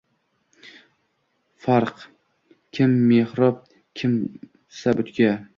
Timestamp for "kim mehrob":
2.79-3.63